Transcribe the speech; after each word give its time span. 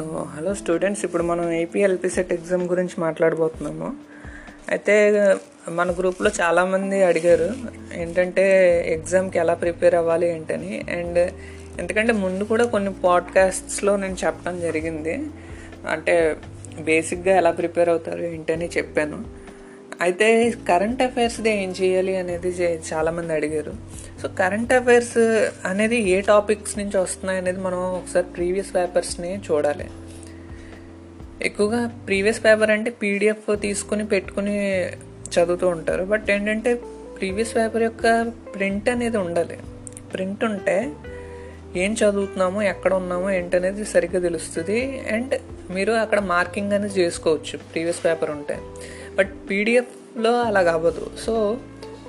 So 0.00 0.26
hello 0.36 0.54
students 0.54 1.04
ఇప్పుడు 1.04 1.22
మనం 1.22 1.52
AP 1.52 1.80
LP 1.80 2.08
set 2.08 2.32
exam 2.32 2.62
గురించి 2.68 3.00
మాట్లాడబోతున్నాము. 3.00 3.96
అయితే 4.68 5.34
మన 5.68 5.90
గ్రూప్లో 5.90 6.30
చాలామంది 6.40 7.02
అడిగారు 7.02 7.50
ఏంటంటే 7.94 8.44
ఎగ్జామ్కి 8.86 9.38
ఎలా 9.38 9.54
ప్రిపేర్ 9.54 9.94
అవ్వాలి 9.94 10.30
ఏంటని. 10.30 10.84
అండ్ 10.92 11.18
ఎందుకంటే 11.78 12.12
ముందు 12.12 12.44
కూడా 12.44 12.64
కొన్ని 12.64 12.92
పాడ్కాస్ట్స్లో 12.92 13.96
నేను 13.96 14.16
చెప్పడం 14.24 14.60
జరిగింది. 14.60 15.26
అంటే 15.88 16.36
బేసిక్గా 16.80 17.36
ఎలా 17.36 17.50
ప్రిపేర్ 17.50 17.88
అవుతారు 17.88 18.22
ఏంటని 18.22 18.68
చెప్పాను. 18.76 19.24
అయితే 20.00 20.50
కరెంట్ 20.68 21.02
అఫైర్స్ది 21.02 21.50
ఏం 21.50 21.74
చేయాలి 21.82 22.16
అనేది 22.16 22.48
చే- 22.48 22.94
చాలామంది 22.94 23.32
అడిగారు. 23.32 23.72
సో 24.22 24.28
కరెంట్ 24.28 24.72
అఫైర్స్ 24.72 25.18
అనేది 25.64 25.96
ఏ 25.96 26.20
టాపిక్స్ 26.20 26.78
నుంచి 26.78 26.98
వస్తున్నాయి 26.98 27.40
అనేది 27.40 27.60
మనం 27.60 27.78
ఒకసారి 27.78 28.26
ప్రీవియస్ 28.26 28.74
పేపర్స్ని 28.74 29.38
చూడాలి. 29.38 29.90
ఎక్కువగా 31.42 31.86
ప్రీవియస్ 31.86 32.44
పేపర్ 32.44 32.70
అంటే 32.70 32.90
పీడిఎఫ్ 32.90 33.60
తీసుకుని 33.60 34.06
పెట్టుకుని 34.06 34.86
చదువుతూ 35.12 35.68
ఉంటారు. 35.68 36.04
బట్ 36.04 36.30
ఏంటంటే 36.30 36.74
ప్రీవియస్ 37.18 37.56
పేపర్ 37.56 37.82
యొక్క 37.82 38.32
ప్రింట్ 38.54 38.88
అనేది 38.88 39.16
ఉండాలి. 39.16 39.58
ప్రింట్ 40.14 40.44
ఉంటే 40.44 40.92
ఏం 41.76 41.92
చదువుతున్నామో 41.92 42.62
ఎక్కడ 42.62 42.94
ఉన్నామో 42.94 43.30
ఏంటనేది 43.30 43.84
సరిగ్గా 43.84 44.20
తెలుస్తుంది. 44.20 45.02
అండ్ 45.12 45.40
మీరు 45.70 45.92
అక్కడ 45.92 46.20
మార్కింగ్ 46.20 46.72
అనేది 46.72 47.00
చేసుకోవచ్చు. 47.00 47.58
ప్రీవియస్ 47.58 48.04
పేపర్ 48.04 48.30
ఉంటే. 48.30 48.58
బట్ 49.16 49.32
పీడిఎఫ్లో 49.50 50.32
అలా 50.42 50.60
అవ్వదు 50.72 51.10
సో 51.24 51.58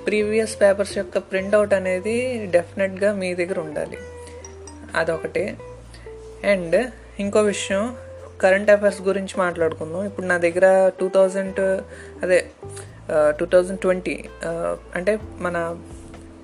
ప్రీవియస్ 0.05 0.61
పేపర్స్ 0.61 0.97
యొక్క 0.97 1.17
ప్రింట్అవుట్ 1.17 1.73
అనేది 1.73 2.15
డెఫినెట్గా 2.45 3.13
మీ 3.13 3.33
దగ్గర 3.33 3.59
ఉండాలి. 3.59 3.97
అదొకటి. 4.95 5.43
అండ్ 6.43 6.77
ఇంకో 7.19 7.41
విషయం 7.41 7.95
కరెంట్ 8.41 8.69
అఫైర్స్ 8.71 9.01
గురించి 9.01 9.35
మాట్లాడుకుందాం. 9.37 10.05
ఇప్పుడు 10.05 10.25
నా 10.25 10.37
దగ్గర 10.37 10.91
టూ 10.99 11.07
థౌజండ్ 11.15 11.59
అదే 12.23 12.39
టూ 13.39 13.45
థౌజండ్ 13.45 13.79
ట్వంటీ 13.79 14.15
అంటే 14.95 15.19
మన 15.37 15.57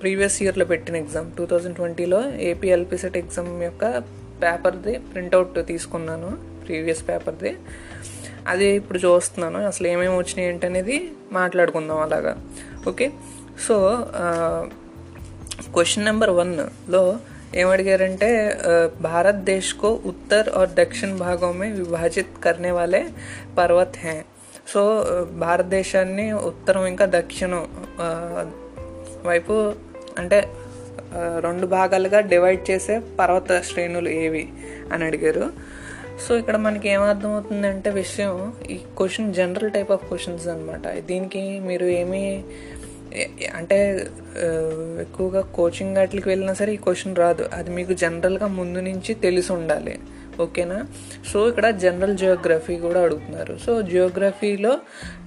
ప్రీవియస్ 0.02 0.42
ఇయర్లో 0.42 0.64
పెట్టిన 0.64 0.96
ఎగ్జామ్ 0.96 1.30
టూ 1.38 1.46
థౌజండ్ 1.46 1.76
ట్వంటీలో 1.76 2.20
ఏపీ 2.50 2.68
ఎల్పిసెట్ 2.68 3.16
ఎగ్జామ్ 3.16 3.62
యొక్క 3.62 3.98
పేపర్ది 4.42 4.98
ప్రింట్అవుట్ 4.98 5.66
తీసుకున్నాను 5.66 6.30
ప్రీవియస్ 6.66 7.02
పేపర్ది. 7.08 7.56
అది 8.48 8.66
ఇప్పుడు 8.66 8.98
చూస్తున్నాను 8.98 9.66
అసలు 9.66 9.86
ఏమేమి 9.86 10.16
వచ్చినాయి 10.16 10.48
ఏంటనేది 10.48 11.10
మాట్లాడుకుందాం 11.32 11.98
అలాగా. 11.98 12.36
ఓకే? 12.88 13.10
సో 13.68 14.06
క్వశ్చన్ 15.72 16.04
నెంబర్ 16.04 16.30
వన్లో 16.30 17.18
ఏమడిగారంటే 17.54 18.58
భారత్ 19.00 19.50
देश 19.50 19.68
ఉత్తర్ 20.06 20.48
ఆర్ 20.48 20.70
దక్షిణ 20.70 21.16
భాగం 21.16 21.58
విభాజిత్ 21.58 22.44
కర్నే 22.44 22.70
वाले 22.70 23.00
పర్వత్ 23.58 23.96
హే. 23.98 24.24
సో 24.68 25.06
భారతదేశాన్ని 25.38 26.32
ఉత్తరం 26.32 26.86
ఇంకా 26.86 27.06
దక్షిణం 27.06 27.66
వైపు 29.26 29.72
అంటే 30.18 30.48
రెండు 31.40 31.66
భాగాలుగా 31.66 32.20
డివైడ్ 32.20 32.70
చేసే 32.70 33.02
పర్వత 33.18 33.62
శ్రేణులు 33.62 34.08
ఏవి 34.08 34.48
అని 34.92 35.04
అడిగారు. 35.04 35.52
సో 36.24 36.30
ఇక్కడ 36.38 36.56
మనకి 36.56 36.88
ఏమర్థమవుతుందంటే 36.88 37.90
విషయం 37.90 38.32
ఈ 38.70 38.76
question 38.98 39.28
general 39.34 39.70
type 39.76 39.90
of 39.96 40.04
questions 40.08 40.46
అనమాట 40.48 40.86
దీనికి 41.10 41.42
మీరు 41.68 41.86
ఏమీ 42.00 42.22
అంటే 43.58 43.78
ఎక్కువగా 45.00 45.40
కోచింగ్ 45.58 45.96
వాటికి 45.96 46.28
వెళ్ళినా 46.28 46.54
సరే 46.54 46.70
ఈ 46.74 46.80
క్వశ్చన్ 46.86 47.14
రాదు. 47.16 47.44
అది 47.52 47.70
మీకు 47.70 47.92
జనరల్గా 47.92 48.48
ముందు 48.58 48.80
నుంచి 48.88 49.12
తెలిసి 49.26 49.50
ఉండాలి. 49.52 49.94
ఓకేనా? 50.40 50.86
సో 51.32 51.48
ఇక్కడ 51.48 51.70
జనరల్ 51.70 52.18
జియోగ్రఫీ 52.18 52.76
కూడా 52.76 53.00
అడుగుతున్నారు. 53.02 53.58
సో 53.66 53.82
జియోగ్రఫీలో 53.82 54.78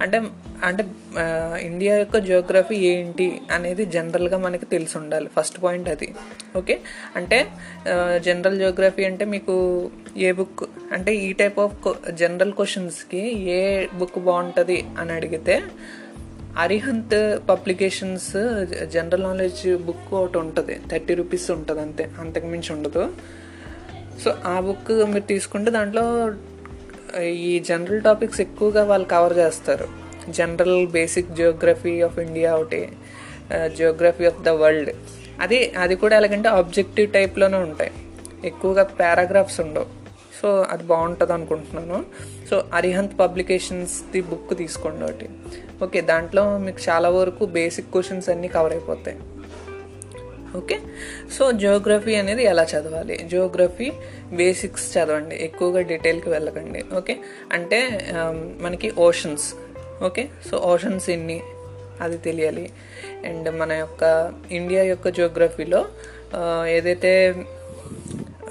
అంటే 0.02 0.22
అంటే 0.64 0.86
ఇండియా 1.66 1.98
యొక్క 1.98 2.18
జియోగ్రఫీ 2.18 2.76
ఏంటి 2.76 3.42
అనేది 3.52 3.86
జనరల్గా 3.86 4.38
మనకి 4.38 4.66
తెలిసి 4.66 4.98
ఉండాలి. 4.98 5.30
ఫస్ట్ 5.40 5.64
పాయింట్ 5.64 5.90
అది. 5.90 6.14
ఓకే? 6.56 6.80
అంటే 7.16 7.48
జనరల్ 8.18 8.58
జియోగ్రఫీ 8.58 9.06
అంటే 9.06 9.26
మీకు 9.26 9.56
ఏ 10.18 10.32
బుక్ 10.32 10.64
అంటే 10.92 11.16
ఈ 11.16 11.34
టైప్ 11.34 11.60
ఆఫ్ 11.60 12.12
జనరల్ 12.12 12.54
క్వశ్చన్స్కి 12.54 13.24
ఏ 13.52 13.88
బుక్ 13.96 14.20
బాగుంటుంది 14.20 14.86
అని 15.00 15.12
అడిగితే 15.12 15.62
Arihant 16.58 17.40
publications 17.50 18.32
general 18.86 19.24
knowledge 19.24 19.78
book 19.78 20.14
ఒకటి 20.14 20.38
ఉంటుంది. 20.38 20.80
థర్టీ 20.92 21.14
రూపీస్ 21.14 21.52
ఉంటుంది 21.52 21.82
అంతే. 21.82 22.10
అంతకు 22.20 22.48
మించి 22.48 22.74
ఉండదు. 22.74 23.10
సో 24.24 24.30
ఆ 24.54 24.56
బుక్ 24.66 24.92
మీరు 25.14 25.26
తీసుకుంటే 25.34 25.70
దాంట్లో 25.78 26.04
ఈ 27.50 27.54
జనరల్ 27.70 28.02
టాపిక్స్ 28.08 28.42
ఎక్కువగా 28.46 28.82
వాళ్ళు 28.92 29.08
కవర్ 29.14 29.36
చేస్తారు. 29.42 29.88
General 30.40 30.80
basic 30.98 31.32
geography 31.40 31.94
of 32.08 32.20
India 32.26 32.52
ఒకటి 32.62 32.82
జియోగ్రఫీ 33.78 34.26
ఆఫ్ 34.32 34.44
ద 34.48 34.50
వరల్డ్. 34.62 34.92
అది 35.46 35.60
అది 35.84 35.96
కూడా 36.02 36.14
ఎలాగంటే 36.20 36.50
ఆబ్జెక్టివ్ 36.60 37.08
టైప్లోనే 37.18 37.58
ఉంటాయి. 37.68 37.92
ఎక్కువగా 38.50 38.84
పారాగ్రాఫ్స్ 39.02 39.60
ఉండవు. 39.66 39.88
సో 40.42 40.50
అది 40.74 40.84
బాగుంటుంది 40.92 41.34
అనుకుంటున్నాను. 41.38 41.98
సో 42.50 42.56
అరిహంత్ 42.78 43.16
పబ్లికేషన్స్ 43.20 43.96
ది 44.14 44.22
బుక్ 44.30 44.54
తీసుకోండి 44.62 45.04
ఒకటి. 45.08 45.28
ఓకే 45.86 46.00
దాంట్లో 46.12 46.44
మీకు 46.66 46.80
చాలా 46.90 47.10
వరకు 47.18 47.44
బేసిక్ 47.58 47.92
క్వశ్చన్స్ 47.96 48.30
అన్నీ 48.34 48.50
కవర్ 48.56 48.74
అయిపోతాయి. 48.78 49.18
ఓకే? 50.56 50.78
సో 51.38 51.52
జియోగ్రఫీ 51.52 52.16
అనేది 52.16 52.44
ఎలా 52.44 52.64
చదవాలి? 52.64 53.18
జియోగ్రఫీ 53.32 53.92
బేసిక్స్ 54.34 54.98
చదవండి. 54.98 55.36
ఎక్కువగా 55.36 55.82
డీటెయిల్కి 55.82 56.30
వెళ్ళకండి. 56.30 56.84
ఓకే? 56.96 57.18
అంటే 57.52 57.80
um, 58.14 58.64
మనకి 58.64 58.90
ఓషన్స్ 58.98 59.48
ఓకే? 60.04 60.30
సో 60.50 60.58
ఓషన్స్ 60.58 61.10
ఎన్ని? 61.10 61.42
అది 62.02 62.18
తెలియాలి. 62.18 62.72
అండ్ 63.26 63.50
మన 63.50 63.72
యొక్క 63.72 64.34
ఇండియా 64.52 64.84
యొక్క 64.84 65.10
జియోగ్రఫీలో 65.10 65.82
uh, 66.40 66.64
ఏదైతే 66.68 67.36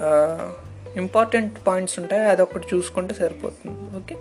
uh, 0.07 0.45
ఇంపార్టెంట్ 0.97 1.53
పాయింట్స్ 1.67 1.99
ఉంటాయో 1.99 2.29
అదొకటి 2.29 2.67
చూసుకుంటే 2.75 3.13
సరిపోతుంది. 3.13 3.97
ఓకే? 3.97 4.15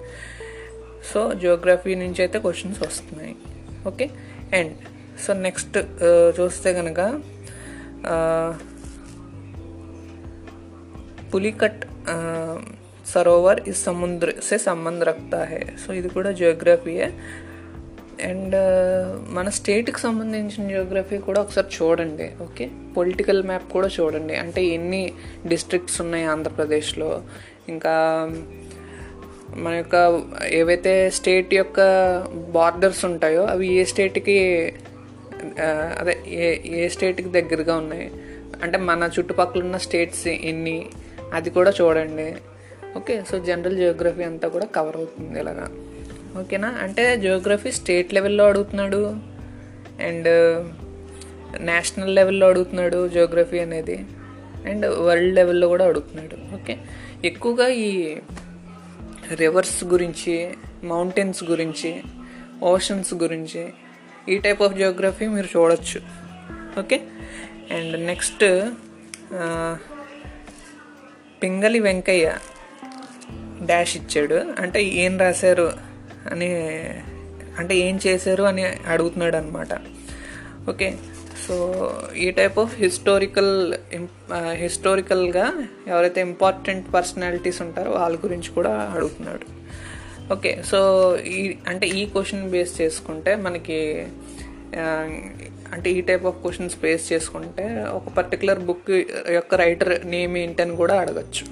సో 1.12 1.34
జియోగ్రఫీ 1.34 1.94
నుంచి 1.94 2.22
అయితే 2.22 2.38
క్వశ్చన్స్ 2.38 2.82
వస్తున్నాయి. 2.82 3.36
Okay? 3.86 4.10
And 4.58 4.72
so 5.26 5.32
next 5.32 5.78
uh, 5.78 6.30
చూస్తే 6.41 6.72
కనుక 6.74 7.00
పులికట్ 11.34 11.84
సరోవర్ 13.06 13.68
ఈ 13.68 13.72
సముద్ర 13.72 14.32
సే 14.44 14.58
సంబంధ 14.58 15.02
రక్తా 15.02 15.44
హే. 15.44 15.66
సో 15.86 15.92
ఇది 15.92 16.08
కూడా 16.08 16.32
జియోగ్రఫీయే 16.32 17.12
అండ్ 18.24 18.56
మన 19.34 19.48
స్టేట్కి 19.48 20.00
సంబంధించిన 20.00 20.68
జియోగ్రఫీ 20.68 21.18
కూడా 21.18 21.40
ఒకసారి 21.40 21.66
చూడండి 21.76 22.30
ఓకే? 22.42 22.70
పొలిటికల్ 22.96 23.42
మ్యాప్ 23.42 23.72
కూడా 23.72 23.88
చూడండి. 24.00 24.36
అంటే 24.36 24.64
ఎన్ని 24.64 25.12
డిస్ట్రిక్ట్స్ 25.46 26.00
ఉన్నాయి 26.00 26.24
ఆంధ్రప్రదేశ్లో? 26.24 27.22
ఇంకా 27.68 27.94
మన 29.56 29.74
యొక్క 29.74 30.22
ఏవైతే 30.50 31.10
స్టేట్ 31.10 31.54
యొక్క 31.54 31.80
బార్డర్స్ 32.50 33.04
ఉంటాయో 33.04 33.44
అవి 33.44 33.66
ఏ 33.72 33.84
స్టేట్కి 33.84 34.36
అదే 35.98 36.14
ఏ 36.26 36.46
ఏ 36.80 36.88
స్టేట్కి 36.88 37.28
దగ్గరగా 37.28 37.76
ఉన్నాయి. 37.76 38.10
అంటే 38.62 38.78
మన 38.78 39.10
చుట్టుపక్కల 39.18 39.60
ఉన్న 39.62 39.76
స్టేట్స్ 39.76 40.28
ఎన్ని 40.28 40.86
అది 41.32 41.50
కూడా 41.50 41.72
చూడండి. 41.80 42.34
ఓకే 42.96 43.24
సో 43.30 43.38
జనరల్ 43.38 43.76
జియోగ్రఫీ 43.76 44.22
అంతా 44.22 44.48
కూడా 44.48 44.66
కవర్ 44.66 44.96
అవుతుంది 44.96 45.40
ఇలాగా. 45.40 45.66
ఓకేనా 46.40 46.68
అంటే 46.68 47.16
జియోగ్రఫీ 47.16 47.72
స్టేట్ 47.72 48.14
లెవెల్లో 48.14 48.46
అడుగుతున్నాడు. 48.46 49.14
అండ్ 50.08 50.28
నేషనల్ 51.60 52.15
లెవెల్లో 52.15 52.48
అడుగుతున్నాడు 52.48 53.09
జియోగ్రఫీ 53.09 53.59
అనేది. 53.59 53.97
అండ్ 54.70 54.86
వరల్డ్ 54.86 55.34
లెవెల్లో 55.34 55.68
కూడా 55.68 55.86
అడుగుతున్నాడు. 55.86 56.54
ఓకే 56.54 56.78
ఎక్కువగా 57.24 57.68
ఈ 57.68 58.16
రివర్స్ 59.34 59.84
గురించి 59.84 60.48
మౌంటైన్స్ 60.84 61.44
గురించి 61.44 62.03
ఓషన్స్ 62.62 63.15
గురించి 63.15 63.62
ఈ 64.28 64.38
టైప్ 64.38 64.62
ఆఫ్ 64.62 64.74
జియోగ్రఫీ 64.74 65.26
మీరు 65.26 65.46
చూడొచ్చు. 65.46 66.00
Okay 66.78 67.00
and 67.76 68.06
next 68.06 68.44
Pingali 71.42 71.80
Venkayya 71.80 72.36
dash 73.62 73.96
ఇచ్చాడు. 73.96 74.34
అంటే 74.34 74.82
ఏం 74.82 75.18
రాశారు 75.18 75.72
అని 76.30 76.50
అంటే 77.58 77.76
ఏం 77.76 78.00
చేశారు 78.06 78.42
అని 78.42 78.62
అడుగుతున్నాడు 78.64 79.36
అనమాట 79.36 79.68
ఓకే 80.70 80.94
సో 81.48 81.54
ఈ 82.16 82.30
టైప్ 82.30 82.58
ఆఫ్ 82.58 82.74
హిస్టారికల్ 82.76 83.74
హిస్టారికల్గా 84.52 85.52
ఎవరైతే 85.86 86.20
ఇంపార్టెంట్ 86.20 86.94
పర్సనాలిటీస్ 86.94 87.62
ఉంటారో 87.62 87.90
వాళ్ళ 87.90 88.16
గురించి 88.16 88.50
కూడా 88.50 88.70
అడుగుతున్నాడు. 88.96 89.59
ఓకే 90.32 90.50
సో 90.62 90.78
ఈ 91.36 91.56
అంటే 91.68 91.86
ఈ 91.86 92.03
క్వశ్చన్ 92.06 92.50
బేస్ 92.50 92.80
చేసుకుంటే 92.80 93.32
మనకి 93.36 93.78
అంటే 95.74 95.88
ఈ 95.91 96.00
టైప్ 96.00 96.27
ఆఫ్ 96.27 96.38
క్వశ్చన్స్ 96.42 96.77
బేస్ 96.80 97.12
చేసుకుంటే 97.12 97.65
ఒక 97.91 98.09
పర్టికులర్ 98.09 98.59
బుక్ 98.59 98.91
యొక్క 99.30 99.54
రైటర్ 99.54 100.06
నేమ్ 100.06 100.36
ఏంటని 100.36 100.77
కూడా 100.77 100.94
అడగచ్చు. 101.00 101.44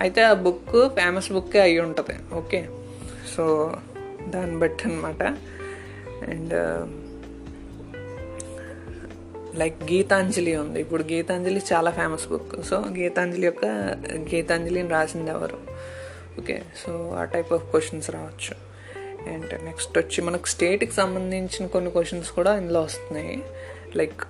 అయితే 0.00 0.20
ఆ 0.22 0.32
బుక్ 0.46 0.72
ఫేమస్ 0.98 1.32
బుక్కే 1.32 1.60
అయి 1.60 1.78
ఉంటుంది 1.78 2.16
ఓకే 2.34 2.68
సో 3.36 3.44
దాన్ని 4.28 4.56
బట్టి 4.58 4.84
అనమాట 4.88 5.22
అండ్ 6.30 6.54
లైక్ 9.58 9.78
గీతాంజలి 9.92 10.56
ఉంది. 10.56 10.80
ఇప్పుడు 10.80 11.02
గీతాంజలి 11.02 11.60
చాలా 11.72 11.90
ఫేమస్ 11.90 12.26
బుక్ 12.28 12.54
సో 12.62 12.76
గీతాంజలి 12.98 13.46
యొక్క 13.46 13.66
గీతాంజలిని 14.34 14.88
రాసింది 14.88 15.30
ఎవరు? 15.30 15.58
ఓకే 16.38 16.62
సో 16.86 16.92
ఆ 17.18 17.24
టైప్ 17.24 17.52
ఆఫ్ 17.52 17.64
క్వశ్చన్స్ 17.70 18.10
రావచ్చు. 18.10 18.54
అండ్ 19.32 19.64
నెక్స్ట్ 19.64 19.98
వచ్చి 19.98 20.22
మనకు 20.22 20.46
స్టేట్కి 20.46 20.92
సంబంధించిన 20.92 21.66
కొన్ని 21.66 21.90
క్వశ్చన్స్ 21.90 22.30
కూడా 22.30 22.56
ఇందులో 22.56 22.80
వస్తున్నాయి. 22.80 23.42
లైక్ 23.96 24.22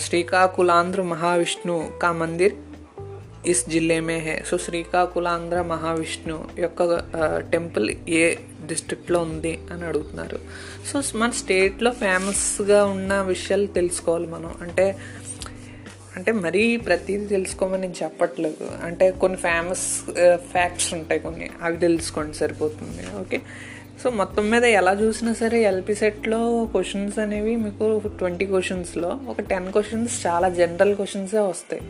శ్రీకాకుళాంధ్ర 0.00 1.02
మహావిష్ణు 1.02 1.92
కా 2.02 2.12
మందిర్ 2.12 2.54
ఇస్ 3.46 3.68
జిల్లే 3.68 4.00
మే 4.00 4.18
హే. 4.18 4.42
సో 4.46 4.58
శ్రీకాకుళాంధ్ర 4.58 5.62
మహావిష్ణు 5.62 6.36
యొక్క 6.58 6.80
టెంపుల్ 7.52 7.90
ఏ 8.08 8.34
డిస్ట్రిక్ట్లో 8.66 9.18
ఉంది 9.20 9.58
అని 9.70 9.84
అడుగుతున్నారు. 9.84 10.38
సో 10.88 11.18
మన 11.18 11.30
స్టేట్లో 11.30 11.90
ఫేమస్గా 11.90 12.84
ఉన్న 12.84 13.20
విషయాలు 13.22 13.66
తెలుసుకోవాలి 13.66 14.26
మనం. 14.26 14.54
అంటే 14.60 14.86
అంటే 16.16 16.32
మరీ 16.32 16.76
ప్రతిదీ 16.76 17.26
తెలుసుకోమని 17.26 17.82
నేను 17.82 17.94
చెప్పట్లేదు. 18.02 18.68
అంటే 18.84 19.10
కొన్ని 19.10 19.38
ఫేమస్ 19.38 20.02
ఫ్యాక్ట్స్ 20.36 20.94
ఉంటాయి 20.94 21.20
కొన్ని. 21.20 21.50
అవి 21.62 21.76
తెలుసుకోండి 21.76 22.34
సరిపోతుంది. 22.34 23.20
ఓకే? 23.20 23.40
సో 24.04 24.10
మొత్తం 24.10 24.50
మీద 24.50 24.64
ఎలా 24.64 24.92
చూసినా 24.92 25.32
సరే 25.32 25.62
ఎల్పి 25.62 25.94
సెట్లో 25.94 26.68
క్వశ్చన్స్ 26.72 27.18
అనేవి 27.18 27.56
మీకు 27.56 28.02
ట్వంటీ 28.06 28.46
క్వశ్చన్స్లో 28.46 29.20
ఒక 29.28 29.40
టెన్ 29.40 29.72
క్వశ్చన్స్ 29.72 30.26
చాలా 30.26 30.48
జనరల్ 30.48 30.96
క్వశ్చన్సే 30.96 31.38
వస్తాయి. 31.38 31.82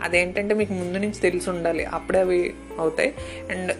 అదేంటంటే 0.00 0.54
మీకు 0.54 0.72
ముందు 0.72 0.98
నుంచి 0.98 1.20
తెలిసి 1.22 1.50
ఉండాలి. 1.50 1.84
అప్పుడే 1.84 2.18
అవి 2.18 2.54
అవుతాయి. 2.78 3.14
అండ్ 3.50 3.72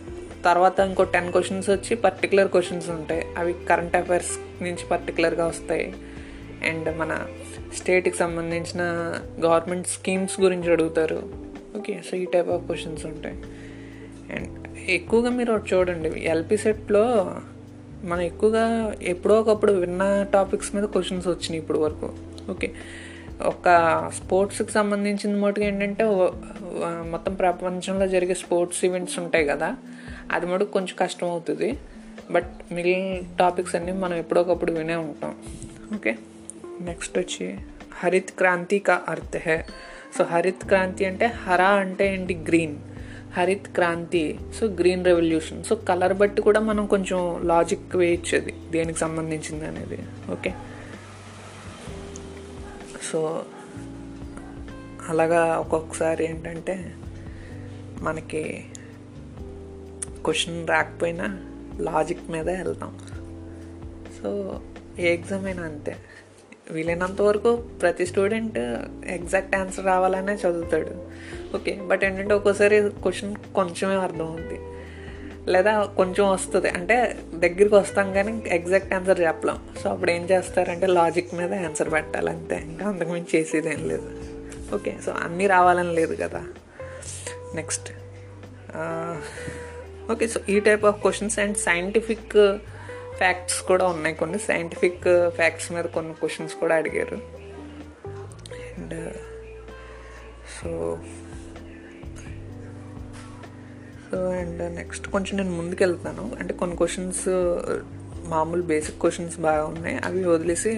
తర్వాత 0.45 0.81
ఇంకో 0.81 1.05
టెన్ 1.05 1.33
క్వశ్చన్స్ 1.33 1.71
వచ్చి 1.71 1.97
పర్టికులర్ 1.97 2.49
క్వశ్చన్స్ 2.49 2.91
ఉంటాయి. 2.91 3.27
అవి 3.39 3.55
కరెంట్ 3.69 3.97
అఫైర్స్ 3.97 4.63
నుంచి 4.63 4.87
పర్టికులర్గా 4.91 5.47
వస్తాయి. 5.47 5.95
అండ్ 6.69 6.99
మన 6.99 7.27
స్టేట్కి 7.77 8.17
సంబంధించిన 8.17 8.83
గవర్నమెంట్ 9.45 9.89
స్కీమ్స్ 9.97 10.37
గురించి 10.45 10.69
అడుగుతారు. 10.75 11.19
ఓకే 11.79 11.95
సో 12.07 12.13
ఈ 12.17 12.25
టైప్ 12.35 12.51
ఆఫ్ 12.55 12.65
క్వశ్చన్స్ 12.69 13.05
ఉంటాయి. 13.07 13.37
అండ్ 14.35 14.55
ఎక్కువగా 14.97 15.31
మీరు 15.39 15.51
ఒకటి 15.53 15.69
చూడండి 15.75 16.11
ఎల్పి 16.33 16.57
సెట్లో 16.65 17.05
మనం 18.11 18.23
ఎక్కువగా 18.31 18.65
ఎప్పుడో 19.13 19.35
ఒకప్పుడు 19.43 19.73
విన్న 19.73 20.03
టాపిక్స్ 20.37 20.71
మీద 20.77 20.87
క్వశ్చన్స్ 20.95 21.29
వచ్చినాయి 21.29 21.61
ఇప్పుడు 21.63 21.79
వరకు. 21.85 22.09
ఓకే 22.53 22.69
ఒక 23.53 23.67
స్పోర్ట్స్కి 24.19 24.73
సంబంధించిన 24.77 25.37
మటుకు 25.45 25.67
ఏంటంటే 25.67 26.05
మొత్తం 27.13 27.35
ప్రపంచంలో 27.43 28.07
జరిగే 28.15 28.37
స్పోర్ట్స్ 28.43 28.81
ఈవెంట్స్ 28.89 29.19
ఉంటాయి 29.23 29.47
కదా 29.53 29.69
అది 30.35 30.47
మటుకు 30.47 30.71
కొంచెం 30.77 30.97
కష్టం 31.05 31.29
అవుతుంది 31.35 31.69
బట్ 32.31 32.51
మిగిలిన 32.73 33.19
టాపిక్స్ 33.43 33.77
అన్నీ 33.77 33.93
మనం 33.93 34.17
ఎప్పుడో 34.23 34.41
ఒకప్పుడు 34.47 34.73
వినే 34.79 34.97
ఉంటాం. 35.05 35.35
ఓకే 35.97 36.13
నెక్స్ట్ 36.81 37.19
వచ్చి 37.19 37.59
హరిత్ 38.01 38.33
క్రాంతి 38.33 38.79
కా 38.79 39.03
అర్థ 39.09 39.37
హే. 39.37 39.67
సో 40.19 40.25
హరిత్ 40.25 40.67
క్రాంతి 40.67 41.05
అంటే 41.05 41.27
హరా 41.27 41.69
అంటే 41.69 42.15
ఏంటి? 42.15 42.35
గ్రీన్ 42.35 42.77
హరిత్ 43.37 43.69
Kranti. 43.69 44.39
So 44.55 44.67
green 44.67 45.05
revolution 45.05 45.65
so 45.65 45.75
colour 45.75 46.15
బట్టి 46.15 46.43
కూడా 46.43 46.61
మనం 46.61 46.87
కొంచెం 46.87 47.41
లాజిక్ 47.47 47.97
వేయచ్చేది 47.97 48.55
దేనికి 48.71 48.99
సంబంధించింది 48.99 49.67
అనేది. 49.67 49.99
ఓకే 50.33 50.55
సో 53.13 53.45
అలాగా 55.09 55.59
ఒక్కొక్కసారి 55.59 56.25
ఏంటంటే 56.25 56.95
మనకి 58.01 58.65
క్వశ్చన్ 60.25 60.69
రాకపోయినా 60.69 61.45
లాజిక్ 61.81 62.31
మీదే 62.31 62.53
వెళ్తాం. 62.53 62.99
సో 64.23 64.61
ఏ 64.99 65.15
ఎగ్జామ్ 65.15 65.47
అయినా 65.47 65.63
అంతే. 65.63 65.97
వీలైనంత 66.77 67.21
వరకు 67.29 67.51
ప్రతి 67.83 68.05
స్టూడెంట్ 68.11 68.57
ఎగ్జాక్ట్ 69.17 69.55
ఆన్సర్ 69.57 69.87
రావాలనే 69.93 70.35
చదువుతాడు. 70.43 70.93
ఓకే 71.57 71.73
బట్ 71.91 72.03
ఏంటంటే 72.05 72.35
ఒక్కోసారి 72.39 72.79
క్వశ్చన్ 73.05 73.35
కొంచెమే 73.59 73.97
అర్థమవుతుంది 74.07 74.59
లేదా 75.53 75.73
కొంచెం 75.99 76.25
వస్తుంది. 76.33 76.69
అంటే 76.79 76.97
దగ్గరికి 77.45 77.75
వస్తాం 77.75 78.09
కానీ 78.17 78.33
ఎగ్జాక్ట్ 78.59 78.93
ఆన్సర్ 78.97 79.21
చెప్పలేం. 79.27 79.61
సో 79.81 79.87
అప్పుడు 79.93 80.11
ఏం 80.17 80.25
చేస్తారంటే 80.33 80.87
లాజిక్ 80.99 81.31
మీద 81.41 81.53
ఆన్సర్ 81.69 81.91
పెట్టాలి 81.97 82.31
అంతే. 82.37 82.57
ఇంకా 82.71 82.87
అంతకుమించి 82.93 83.31
చేసేది 83.35 83.71
ఏం 83.75 83.83
లేదు. 83.93 84.09
ఓకే 84.77 84.93
సో 85.05 85.13
అన్నీ 85.27 85.47
రావాలని 85.55 85.95
లేదు 86.01 86.17
కదా. 86.25 86.43
నెక్స్ట్ 87.59 87.89
ఓకే 90.13 90.27
సో 90.33 90.41
ఈ 90.55 90.57
type 90.67 90.85
of 90.89 90.99
questions 91.05 91.39
and 91.45 91.57
scientific 91.69 92.37
facts 93.21 93.59
కూడా 93.71 93.85
ఉన్నాయి. 93.95 94.15
కొన్ని 94.23 94.39
సైంటిఫిక్ 94.49 95.07
ఫ్యాక్ట్స్ 95.39 95.69
uh, 95.69 95.75
మీద 95.77 95.87
కొన్ని 95.97 96.15
క్వశ్చన్స్ 96.21 96.55
కూడా 96.63 96.75
అడిగారు. 96.81 97.19
And 98.77 98.97
so 100.57 100.71
so 104.09 104.19
and 104.41 104.63
next 104.81 105.07
కొంచెం 105.15 105.35
నేను 105.41 105.55
ముందుకు 105.61 105.83
వెళ్తాను 105.87 106.25
అంటే 106.41 106.55
కొన్ని 106.63 106.77
క్వశ్చన్స్ 106.83 107.23
uh, 107.37 107.79
మామూలు 108.35 108.65
బేసిక్ 108.73 108.99
క్వశ్చన్స్ 109.05 109.37
బాగా 109.49 109.65
ఉన్నాయి. 109.73 109.97
అవి 110.09 110.23
వదిలేసి 110.35 110.71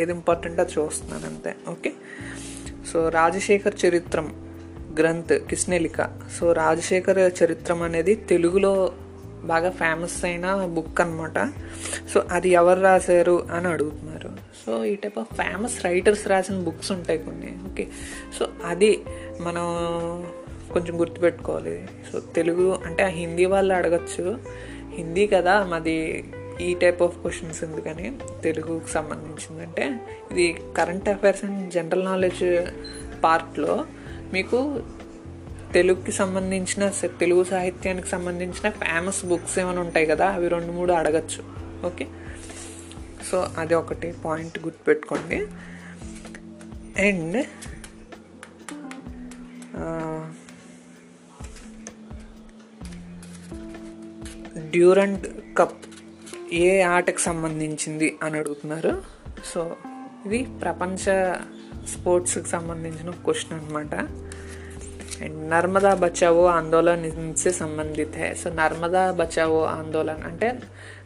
ఏది 0.00 0.12
ఇంపార్టెంట్ 0.18 0.58
అది 0.64 0.72
చూస్తున్నాను 0.78 1.26
అంతే. 1.32 1.50
ఓకే 1.72 1.90
సో 2.90 2.98
రాజశేఖర్ 3.18 3.76
చరిత్రం 3.84 4.26
గ్రంథ్ 4.98 5.32
కిస్నెలిక 5.50 6.00
సో 6.36 6.44
రాజశేఖర్ 6.60 7.20
చరిత్రం 7.40 7.78
అనేది 7.88 8.14
తెలుగులో 8.30 8.72
బాగా 9.44 9.70
ఫేమస్ 9.70 10.24
అయిన 10.24 10.46
బుక్ 10.64 11.00
అనమాట 11.00 11.38
సో 12.12 12.24
అది 12.30 12.48
ఎవరు 12.50 12.80
రాశారు 12.80 13.48
అని 13.52 13.68
అడుగుతున్నారు. 13.68 14.30
సో 14.66 14.84
ఈ 14.84 14.94
టైప్ 14.96 15.18
ఆఫ్ 15.18 15.30
ఫేమస్ 15.36 15.84
రైటర్స్ 15.84 16.28
రాసిన 16.28 16.58
బుక్స్ 16.62 16.92
ఉంటాయి 16.92 17.18
కొన్ని. 17.18 17.52
ఓకే 17.66 17.86
సో 18.38 18.48
అది 18.64 18.92
మనం 19.40 19.66
కొంచెం 20.72 21.00
గుర్తుపెట్టుకోవాలి. 21.00 21.88
సో 22.12 22.20
తెలుగు 22.20 22.78
అంటే 22.86 23.06
హిందీ 23.06 23.44
వాళ్ళు 23.44 23.74
అడగచ్చు. 23.74 24.38
హిందీ 24.94 25.26
కదా 25.26 25.64
మాది 25.64 26.24
ఈ 26.60 26.74
టైప్ 26.74 27.02
ఆఫ్ 27.02 27.16
క్వశ్చన్స్ 27.18 27.64
ఎందుకని 27.64 28.06
తెలుగుకి 28.42 28.90
సంబంధించిందంటే 28.90 29.84
ఇది 30.32 30.46
current 30.76 31.08
affairs 31.08 31.44
and 31.44 31.72
general 31.72 32.04
knowledge 32.04 32.44
పార్ట్లో 33.24 33.84
మీకు 34.32 34.58
తెలుగుకి 35.74 36.12
సంబంధించిన 36.12 36.88
తెలుగు 37.20 37.44
సాహిత్యానికి 37.44 38.08
సంబంధించిన 38.08 38.70
ఫేమస్ 38.70 39.24
బుక్స్ 39.24 39.58
ఏమైనా 39.58 39.80
ఉంటాయి 39.80 40.06
కదా 40.06 40.26
అవి 40.30 40.48
రెండు 40.48 40.72
మూడు 40.72 40.92
అడగచ్చు. 40.92 41.42
ఓకే 41.86 42.06
సో 43.30 43.38
అది 43.58 43.74
ఒకటి 43.74 44.14
పాయింట్ 44.24 44.58
గుర్తుపెట్టుకోండి. 44.58 45.38
అండ్ 47.02 47.38
డ్యూరంట్ 54.70 55.26
కప్ 55.58 55.78
ఏ 56.52 56.80
ఆటకు 56.80 57.18
సంబంధించింది 57.18 58.18
అని 58.22 58.36
అడుగుతున్నారు. 58.38 59.02
సో 59.44 59.76
ఇది 60.26 60.46
ప్రపంచ 60.62 61.04
స్పోర్ట్స్కి 61.88 62.48
సంబంధించిన 62.48 63.10
క్వశ్చన్ 63.10 63.60
అనమాట 63.60 63.94
అండ్ 65.22 65.50
నర్మదా 65.50 65.94
బచావో 65.94 66.44
ఆందోళన 66.44 66.94
నుంచి 66.94 67.52
సంబంధిత 67.52 68.32
సో 68.32 68.50
నర్మదా 68.50 69.10
బచావో 69.10 69.62
ఆందోళన 69.64 70.16
అంటే 70.24 70.58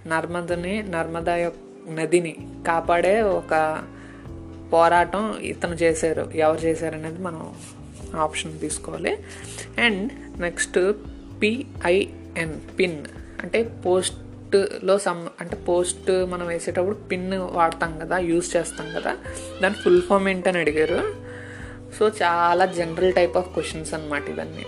నర్మదని 0.06 0.82
నర్మదా 0.82 1.37
యొక్క 1.37 1.58
నదిని 1.90 2.37
కాపాడే 2.66 3.23
ఒక 3.23 3.82
పోరాటం 4.73 5.38
ఇతను 5.38 5.75
చేశారు. 5.75 6.30
ఎవరు 6.35 6.61
చేశారు 6.61 6.94
అనేది 6.94 7.23
మనం 7.23 7.54
ఆప్షన్ 8.16 8.61
తీసుకోవాలి. 8.61 9.18
And 9.78 10.12
next 10.40 10.92
P I N 11.42 12.78
pin. 12.78 13.04
అంటే 13.42 13.62
పోస్ట్లో 13.62 14.99
సమ్ 14.99 15.28
అంటే 15.40 15.56
పోస్ట్ 15.56 16.11
మనం 16.11 16.46
వేసేటప్పుడు 16.46 16.94
పిన్ 16.94 17.35
వాడతాం 17.35 17.99
కదా 17.99 18.18
యూజ్ 18.18 18.56
చేస్తాం 18.56 18.87
కదా. 18.96 19.16
దాని 19.62 19.75
ఫుల్ 19.75 20.02
ఫామ్ 20.02 20.28
ఏంటని 20.28 20.58
అడిగారు. 20.58 21.25
సో 21.99 22.09
చాలా 22.09 22.67
జనరల్ 22.67 23.12
టైప్ 23.12 23.37
ఆఫ్ 23.37 23.49
క్వశ్చన్స్ 23.49 23.95
అనమాట 23.95 24.29
ఇవన్నీ. 24.29 24.65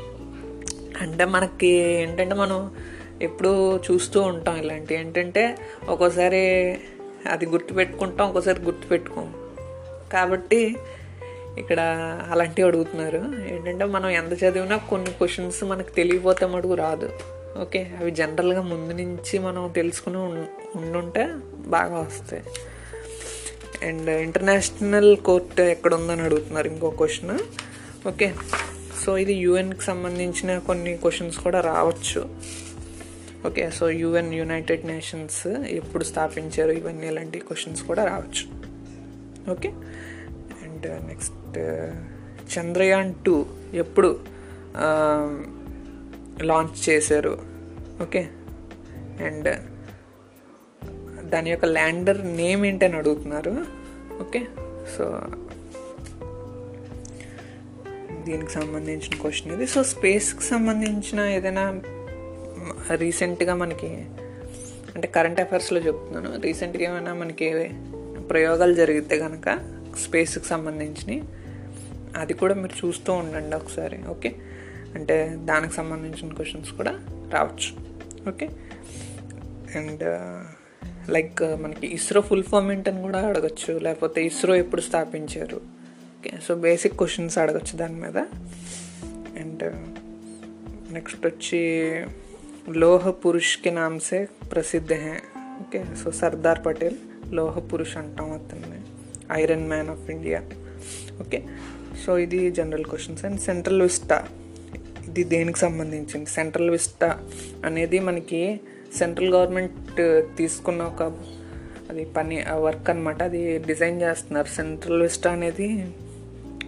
అంటే 1.01 1.25
మనకి 1.25 1.67
ఏంటంటే 1.67 2.35
మనం 2.35 2.71
ఎప్పుడు 3.23 3.77
చూస్తూ 3.77 4.23
ఉంటాం 4.23 4.57
ఇలాంటి 4.57 4.95
ఏంటంటే 4.95 5.57
ఒక్కోసారి 5.89 6.39
అది 7.31 7.47
గుర్తుపెట్టుకుంటాం 7.47 8.27
ఒక్కోసారి 8.27 8.61
గుర్తుపెట్టుకోం 8.61 9.35
కాబట్టి 10.13 10.77
ఇక్కడ 11.59 11.81
అలాంటివి 12.31 12.69
అడుగుతున్నారు. 12.69 13.23
ఏంటంటే 13.49 13.85
మనం 13.85 14.09
ఎంత 14.09 14.45
చదివినా 14.45 14.77
కొన్ని 14.77 15.11
క్వశ్చన్స్ 15.11 15.65
మనకు 15.65 15.91
తెలియపోతే 15.91 16.47
మటుకు 16.47 16.75
రాదు. 16.75 17.13
ఓకే? 17.61 17.93
అవి 18.01 18.11
జనరల్గా 18.11 18.63
ముందు 18.63 19.03
నుంచి 19.03 19.39
మనం 19.39 19.73
తెలుసుకుని 19.77 20.17
ఉండుంటే 20.79 21.29
బాగా 21.67 21.99
వస్తాయి. 21.99 22.43
అండ్ 23.83 24.11
ఇంటర్నేషనల్ 24.11 25.17
కోర్ట్ 25.17 25.61
ఎక్కడ 25.61 25.95
ఉందని 25.95 26.23
అడుగుతున్నారు 26.23 26.69
ఇంకో 26.69 26.91
క్వశ్చన్. 26.91 27.39
ఓకే. 28.09 28.35
సో 29.05 29.19
ఇది 29.19 29.35
యుఎన్కి 29.35 29.83
సంబంధించిన 29.83 30.59
కొన్ని 30.59 30.97
క్వశ్చన్స్ 30.97 31.39
కూడా 31.39 31.61
రావచ్చు. 31.61 32.29
Okay. 33.47 33.71
So 33.71 33.91
U N 33.91 34.35
united 34.35 34.87
nations 34.87 35.47
ఎప్పుడు 35.47 36.05
స్థాపించారు 36.05 36.71
ఇవన్నీ 36.71 37.07
ఇలాంటి 37.07 37.39
క్వశ్చన్స్ 37.39 37.83
కూడా 37.83 38.05
రావచ్చు. 38.05 38.69
Okay. 39.51 39.69
And 40.63 41.07
next 41.07 41.59
Chandrayaan 42.59 43.15
two 43.27 43.47
ఎప్పుడు 43.75 44.21
లాంచ్ 46.43 46.89
చేశారు? 46.89 47.39
ఓకే. 48.03 48.29
అండ్ 49.27 49.68
దాని 51.29 51.51
యొక్క 51.51 51.65
ల్యాండర్ 51.65 52.37
నేమ్ 52.37 52.67
ఏంటని 52.67 52.97
అడుగుతున్నారు. 52.97 53.65
ఓకే? 54.21 54.47
సో 54.99 55.21
దీనికి 58.25 58.53
సంబంధించిన 58.53 59.21
క్వశ్చన్ 59.21 59.53
ఇది. 59.53 59.67
సో 59.67 59.83
స్పేస్కి 59.83 60.43
సంబంధించిన 60.43 61.21
ఏదైనా 61.21 61.83
రీసెంట్గా 62.95 63.55
మనకి 63.55 63.87
అంటే 64.95 65.09
కరెంట్ 65.09 65.41
అఫైర్స్లో 65.41 65.81
చెప్తున్నాను. 65.81 66.41
రీసెంట్గా 66.41 66.83
ఏమైనా 66.83 67.15
మనకి 67.15 67.71
ప్రయోగాలు 68.31 68.75
జరిగితే 68.75 69.19
కనుక 69.19 69.59
స్పేస్కి 70.09 70.45
సంబంధించినవి 70.45 71.23
అది 72.17 72.35
కూడా 72.35 72.55
మీరు 72.55 72.87
చూస్తూ 72.87 73.13
ఉండండి 73.13 73.57
ఒకసారి. 73.57 73.99
ఓకే? 74.09 74.35
అంటే 74.95 75.37
దానికి 75.39 75.75
సంబంధించిన 75.75 76.33
క్వశ్చన్స్ 76.33 76.73
కూడా 76.73 76.99
రావచ్చు. 77.33 77.89
ఓకే? 78.29 78.49
అండ్ 79.77 80.05
లైక్ 81.09 81.43
మనకి 81.43 81.87
ఇస్రో 81.87 82.21
ఫుల్ 82.21 82.43
ఫామ్ 82.43 82.73
ఏంటని 82.73 83.01
కూడా 83.03 83.21
అడగచ్చు. 83.27 83.79
లేకపోతే 83.79 84.27
ఇస్రో 84.27 84.55
ఎప్పుడు 84.55 84.81
స్థాపించారు? 84.81 85.57
ఓకే 86.19 86.33
సో 86.49 86.55
బేసిక్ 86.55 86.97
క్వశ్చన్స్ 86.97 87.39
అడగచ్చు 87.39 87.77
దాని 87.77 87.95
మీద. 87.95 88.19
అండ్ 89.41 89.65
నెక్స్ట్ 90.93 91.27
వచ్చి 91.27 91.61
లోహ 92.79 93.11
పురుష్కి 93.11 93.71
నామ్ 93.71 94.01
సే 94.01 94.29
ప్రసిద్ధ. 94.53 94.93
హే 94.93 95.15
ఓకే 95.61 95.85
సో 96.05 96.11
సర్దార్ 96.11 96.67
పటేల్ 96.67 96.97
లోహ 97.33 97.59
పురుష్ 97.59 97.97
అంటాం 97.97 98.33
అతన్ని. 98.33 98.81
Iron 99.33 99.69
man 99.69 99.89
of 99.89 100.11
India 100.11 100.43
okay 101.21 101.45
so 102.07 102.19
ఇది 102.19 102.51
general 102.51 102.85
questions 102.85 103.25
and 103.25 103.41
central 103.41 103.83
vista 103.83 104.29
ఇది 105.09 105.25
దేనికి 105.25 105.59
సంబంధించింది? 105.59 106.31
సెంట్రల్ 106.31 106.71
విస్టా 106.71 107.09
అనేది 107.65 107.99
మనకి 107.99 108.61
సెంట్రల్ 108.97 109.35
గవర్నమెంట్ 109.35 110.37
తీసుకున్న 110.37 110.83
ఒక 110.83 111.03
అది 111.91 112.05
పని 112.05 112.45
వర్క్ 112.53 112.91
అనమాట 112.91 113.23
అది 113.23 113.59
డిజైన్ 113.59 114.03
చేస్తున్నారు. 114.03 114.49
సెంట్రల్ 114.49 115.03
విస్టా 115.03 115.33
అనేది 115.33 115.95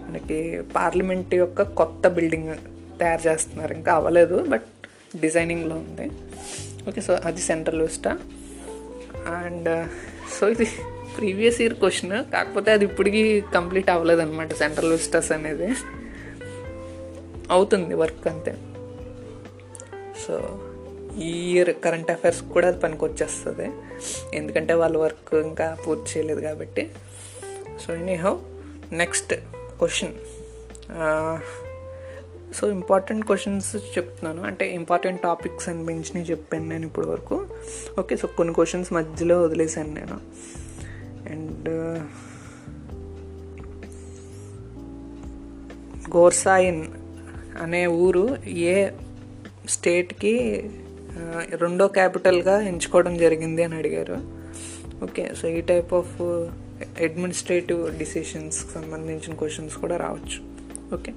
మనకి 0.09 0.63
పార్లమెంట్ 0.77 1.35
యొక్క 1.35 1.63
కొత్త 1.63 2.09
బిల్డింగ్ 2.09 2.55
తయారు 2.99 3.29
చేస్తున్నారు. 3.29 3.73
ఇంకా 3.73 3.93
అవ్వలేదు 3.93 4.45
బట్ 4.49 4.63
డిజైనింగ్లో 5.21 5.77
ఉంది. 5.77 6.11
ఓకే 6.89 7.01
సో 7.01 7.19
అది 7.25 7.41
సెంట్రల్ 7.41 7.83
విస్టా. 7.83 8.19
అండ్ 9.27 9.89
సో 10.41 10.49
ఇది 10.49 10.65
ప్రీవియస్ 11.19 11.61
ఇయర్ 11.61 11.75
క్వశ్చన్. 11.75 12.33
కాకపోతే 12.33 12.73
అది 12.73 12.85
ఇప్పటికీ 12.85 13.41
కంప్లీట్ 13.41 13.91
అవ్వలేదు 13.91 14.21
అనమాట 14.21 14.53
సెంట్రల్ 14.53 14.93
విస్టాస్ 14.93 15.33
అనేది. 15.33 15.75
అవుతుంది 17.51 17.95
వర్క్ 17.95 18.29
అంతే. 18.29 18.57
సో 20.27 20.61
ఈ 21.19 21.31
ఇయర్ 21.53 21.71
కరెంట్ 21.85 22.11
అఫైర్స్ 22.11 22.43
కూడా 22.43 22.69
అది 22.69 22.79
పనికి 22.81 23.05
వచ్చేస్తుంది. 23.05 23.67
ఎందుకంటే 24.35 24.75
వాళ్ళ 24.75 24.97
వర్క్ 24.97 25.35
ఇంకా 25.35 25.77
పూర్తి 25.87 26.07
చేయలేదు 26.13 26.41
కాబట్టి. 26.41 26.91
So 27.83 27.95
anyhow 28.15 28.35
next 28.93 29.35
question 29.81 30.15
so 32.59 32.71
important 32.71 33.27
questions 33.27 33.77
చెప్తున్నాను. 33.77 34.43
అంటే 34.43 34.75
ఇంపార్టెంట్ 34.75 35.23
టాపిక్స్ 35.23 35.69
అనిపించినవి 35.69 36.27
చెప్పాను 36.31 36.69
నేను 36.69 36.87
ఇప్పుడు 36.87 37.07
వరకు. 37.07 37.47
ఓకే 37.99 38.17
సో 38.17 38.27
కొన్ని 38.39 38.55
క్వశ్చన్స్ 38.55 38.93
మధ్యలో 38.93 39.43
వదిలేశాను 39.43 39.95
నేను. 39.95 40.19
అండ్ 41.33 41.69
గోర్సాయిన్ 46.17 46.83
uh, 46.83 47.63
అనే 47.63 47.87
ఊరు 47.87 48.37
ఏ 48.47 48.91
స్టేట్కి 49.69 50.35
రెండో 51.53 51.89
క్యాపిటల్గా 51.89 52.61
ఎంచుకోవడం 52.61 53.17
జరిగింది 53.17 53.63
అని 53.63 53.75
అడిగారు. 53.75 54.17
ఓకే 55.05 55.33
సో 55.43 55.49
ఈ 55.49 55.61
టైప్ 55.61 55.95
ఆఫ్ 55.95 56.21
అడ్మినిస్ట్రేటివ్ 57.03 57.99
డిసిషన్స్కి 57.99 58.73
సంబంధించిన 58.73 59.35
క్వశ్చన్స్ 59.35 59.77
కూడా 59.77 59.97
రావచ్చు. 59.97 60.39
ఓకే. 60.95 61.13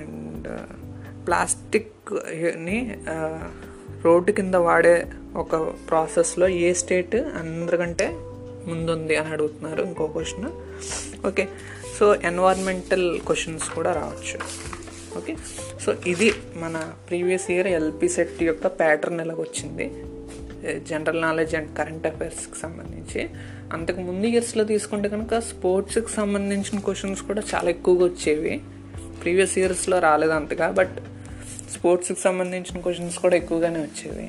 అండ్ 0.00 0.48
ప్లాస్టిక్ని 1.26 2.98
రోడ్డు 4.02 4.32
కింద 4.32 4.54
వాడే 4.54 5.10
ఒక 5.36 5.56
ప్రాసెస్లో 5.88 6.48
ఏ 6.48 6.72
స్టేట్ 6.72 7.16
అందరికంటే 7.16 8.06
ముందుంది 8.66 9.16
అని 9.16 9.28
అడుగుతున్నారు 9.28 9.82
ఇంకో 9.82 10.06
question 10.06 10.50
okay 11.26 11.48
so 11.98 12.14
environmental 12.14 13.20
questions 13.20 13.70
కూడా 13.70 13.92
రావచ్చు. 13.92 14.38
ఓకే 15.16 15.34
సో 15.84 15.94
ఇది 16.06 16.32
మన 16.56 16.92
ప్రీవియస్ 17.08 17.50
ఇయర్ 17.50 17.66
ఎల్పి 17.66 18.08
సెట్ 18.08 18.42
యొక్క 18.42 18.66
ప్యాటర్న్ 18.66 19.20
ఎలాగొచ్చింది? 19.20 19.86
జనరల్ 20.90 21.20
నాలెడ్జ్ 21.22 21.54
అండ్ 21.54 21.70
కరెంట్ 21.76 22.06
అఫైర్స్కి 22.06 22.58
సంబంధించి. 22.60 23.28
అంతకు 23.72 24.00
ముందు 24.00 24.26
ఇయర్స్లో 24.26 24.64
తీసుకుంటే 24.64 25.08
కనుక 25.08 25.38
స్పోర్ట్స్కి 25.38 26.10
సంబంధించిన 26.10 26.78
క్వశ్చన్స్ 26.78 27.22
కూడా 27.22 27.42
చాలా 27.54 27.70
ఎక్కువగా 27.70 28.04
వచ్చేవి. 28.04 28.60
ప్రీవియస్ 29.22 29.58
ఇయర్స్లో 29.58 29.98
రాలేదు 29.98 30.32
అంతగా 30.32 30.70
బట్ 30.70 30.96
స్పోర్ట్స్కి 31.74 32.20
సంబంధించిన 32.20 32.80
క్వశ్చన్స్ 32.80 33.18
కూడా 33.18 33.36
ఎక్కువగానే 33.36 33.80
వచ్చేవి. 33.80 34.28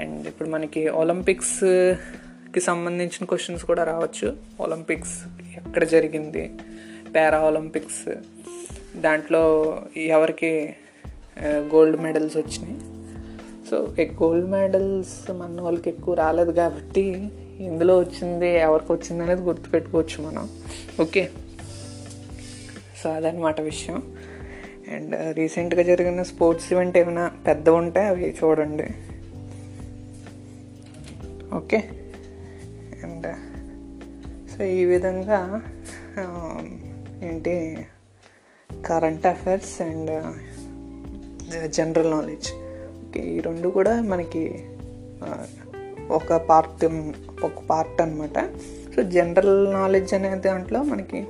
అండ్ 0.00 0.26
ఇప్పుడు 0.28 0.48
మనకి 0.48 0.88
ఒలింపిక్స్కి 0.88 2.60
సంబంధించిన 2.60 3.24
క్వశ్చన్స్ 3.24 3.64
కూడా 3.64 3.84
రావచ్చు. 3.84 4.36
ఒలింపిక్స్ 4.60 5.16
ఎక్కడ 5.56 5.84
జరిగింది? 5.84 6.44
పారా 7.16 7.38
ఒలింపిక్స్ 7.40 8.04
దాంట్లో 9.04 9.42
ఎవరికి 9.96 10.74
గోల్డ్ 11.72 11.96
మెడల్స్ 12.02 12.36
వచ్చినాయి. 12.36 12.76
సో 13.68 13.76
గోల్డ్ 14.22 14.48
మెడల్స్ 14.50 15.30
మన 15.30 15.60
వాళ్ళకి 15.60 15.88
ఎక్కువ 15.90 16.14
రాలేదు 16.14 16.52
కాబట్టి 16.52 17.04
ఇందులో 17.68 17.98
వచ్చింది 17.98 18.48
ఎవరికి 18.58 18.90
వచ్చింది 18.92 19.22
అనేది 19.22 19.42
గుర్తుపెట్టుకోవచ్చు 19.42 20.24
మనం. 20.26 20.44
ఓకే 21.00 21.24
సో 23.00 23.06
అదనమాట 23.10 23.60
విషయం. 23.60 23.98
అండ్ 24.94 25.14
రీసెంట్గా 25.38 25.82
uh, 25.82 25.86
జరిగిన 25.86 26.22
స్పోర్ట్స్ 26.22 26.72
ఈవెంట్ 26.72 26.96
ఏమైనా 26.98 27.24
పెద్ద 27.46 27.68
ఉంటే 27.68 28.02
అవి 28.04 28.28
చూడండి. 28.44 28.88
ఓకే 31.54 31.78
అండ్ 33.04 33.28
సో 34.52 34.64
ఈ 34.64 34.84
విధంగా 34.84 35.40
um, 36.22 36.66
ఏంటి 37.22 37.54
current 38.86 39.26
affairs 39.26 39.82
and 39.82 40.34
general 41.70 42.10
knowledge 42.10 42.52
okay 43.08 43.20
ఈ 43.20 43.40
రెండు 43.40 43.68
కూడా 43.68 44.02
మనకి 44.02 44.64
ఒక 46.10 46.34
పార్ట్ 46.34 46.84
ఒక 47.44 47.52
పార్ట్ 47.70 48.02
అనమాట 48.02 48.38
సో 48.96 49.02
జనరల్ 49.02 49.72
నాలెడ్జ్ 49.72 50.14
అనే 50.14 50.34
దాంట్లో 50.34 50.82
మనకి 50.82 51.26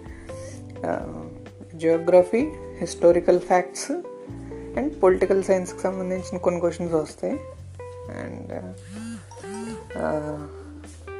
geography 1.74 2.52
historical 2.78 3.40
facts 3.40 3.92
and 4.78 5.02
political 5.02 5.42
సైన్స్కి 5.42 5.80
సంబంధించిన 5.80 6.38
కొన్ని 6.38 6.60
క్వశ్చన్స్ 6.60 6.94
వస్తాయి. 6.94 7.40
అండ్ 8.10 8.74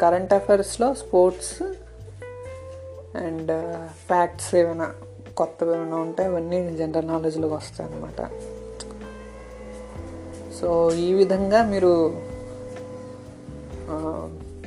కరెంట్ 0.00 0.32
అఫైర్స్లో 0.32 0.94
స్పోర్ట్స్ 0.94 1.62
అండ్ 3.16 3.88
ఫ్యాక్ట్స్ 3.90 4.54
ఏమైనా 4.54 4.94
కొత్తవి 5.36 5.74
ఏమైనా 5.74 5.96
ఉంటే 5.96 6.24
అవన్నీ 6.24 6.76
జనరల్ 6.76 7.08
నాలెడ్జ్లోకి 7.08 7.54
వస్తాయి 7.54 7.90
అన్నమాట. 7.90 8.20
సో 10.60 10.92
ఈ 10.92 11.12
విధంగా 11.12 11.62
మీరు 11.64 11.92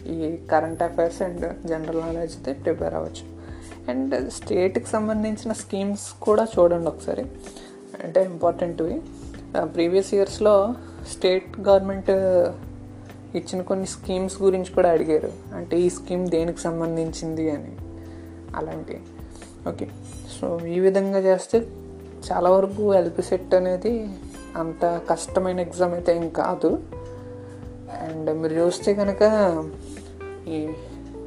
ఈ 0.07 0.37
current 0.51 0.83
affairs 0.83 1.21
and 1.21 1.67
general 1.67 1.99
knowledge 1.99 2.35
అయితే 2.35 2.53
ప్రిపేర్ 2.63 2.93
అవ్వచ్చు. 2.93 3.25
అండ్ 3.91 4.31
స్టేట్కి 4.31 4.89
సంబంధించిన 4.89 5.51
స్కీమ్స్ 5.53 6.07
కూడా 6.21 6.43
చూడండి 6.43 6.87
ఒకసారి. 6.87 7.25
అంటే 8.03 8.23
ఇంపార్టెంట్వి 8.23 9.01
ప్రీవియస్ 9.63 10.13
ఇయర్స్లో 10.13 10.75
స్టేట్ 11.11 11.59
గవర్నమెంట్ 11.59 12.11
ఇచ్చిన 13.37 13.61
కొన్ని 13.61 13.87
స్కీమ్స్ 13.87 14.41
గురించి 14.41 14.71
కూడా 14.73 14.89
అడిగారు. 14.91 15.31
అంటే 15.55 15.79
ఈ 15.79 15.89
స్కీమ్ 15.89 16.27
దేనికి 16.27 16.61
సంబంధించింది 16.61 17.51
అని. 17.51 17.75
అలాంటి 18.55 19.01
ఓకే 19.69 19.87
సో 20.39 20.59
ఈ 20.65 20.79
విధంగా 20.79 21.19
చేస్తే 21.19 21.57
చాలా 22.27 22.49
వరకు 22.49 22.83
ఎల్పి 22.93 23.21
సెట్ 23.21 23.53
అనేది 23.55 23.93
అంత 24.55 25.01
కష్టమైన 25.09 25.59
ఎగ్జామ్ 25.59 25.93
అయితే 25.93 26.11
ఏం 26.15 26.29
కాదు. 26.29 26.69
అండ్ 28.01 28.29
మీరు 28.41 28.53
చూస్తే 28.53 28.93
కనుక 28.93 29.23
ఈ 30.47 30.59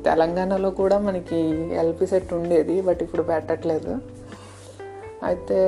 తెలంగాణలో 0.04 0.70
కూడా 0.70 0.98
మనకి 0.98 1.40
ఎల్పి 1.74 2.06
సెట్ 2.06 2.32
ఉండేది 2.34 2.80
బట్ 2.80 3.02
ఇప్పుడు 3.02 3.22
పెట్టట్లేదు. 3.22 3.92
అయితే 5.24 5.60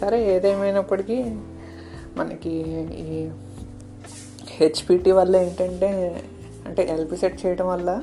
సరే 0.00 0.18
ఏదేమైనప్పటికీ 0.34 1.18
మనకి 2.16 2.54
ఈ 3.04 3.28
హెచ్పిటి 4.48 5.12
వల్ల 5.12 5.36
ఏంటంటే 5.36 5.90
అంటే 6.66 6.82
ఎల్పి 6.90 7.16
సెట్ 7.16 7.46
చేయడం 7.46 7.68
వల్ల 7.68 8.02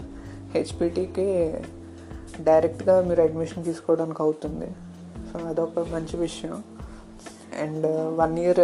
హెచ్పిటికి 0.55 1.27
డైరెక్ట్గా 2.39 3.01
మీరు 3.01 3.21
అడ్మిషన్ 3.21 3.63
తీసుకోవడానికి 3.63 4.21
అవుతుంది. 4.21 4.69
సో 5.29 5.39
అదొక 5.47 5.79
మంచి 5.79 6.15
విషయం. 6.17 6.63
అండ్ 7.61 7.87
వన్ 8.19 8.39
ఇయర్ 8.39 8.63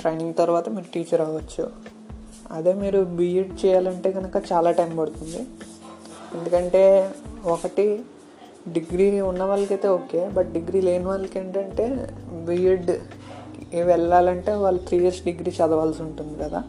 ట్రైనింగ్ 0.00 0.34
తర్వాత 0.34 0.68
మీరు 0.68 0.88
టీచర్ 0.94 1.20
అవ్వచ్చు. 1.20 1.64
అదే 2.52 2.72
మీరు 2.82 3.00
బీఎడ్ 3.18 3.52
చేయాలంటే 3.64 4.12
కనుక 4.12 4.36
చాలా 4.52 4.70
టైం 4.70 4.96
పడుతుంది. 4.96 5.40
ఎందుకంటే 6.36 6.82
ఒకటి 7.44 7.86
డిగ్రీ 8.68 9.20
ఉన్న 9.20 9.42
వాళ్ళకైతే 9.42 9.88
ఓకే. 9.88 10.28
బట్ 10.28 10.48
డిగ్రీ 10.52 10.80
లేని 10.80 11.04
వాళ్ళకి 11.04 11.38
ఏంటంటే 11.38 11.86
బీఎడ్ 12.48 12.90
వెళ్ళాలంటే 13.74 14.52
వాళ్ళు 14.54 14.80
త్రీ 14.88 14.98
ఇయర్స్ 14.98 15.22
డిగ్రీ 15.24 15.50
చదవాల్సి 15.50 16.02
ఉంటుంది 16.02 16.34
కదా. 16.44 16.64